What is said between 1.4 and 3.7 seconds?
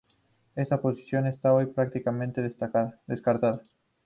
hoy prácticamente descartada.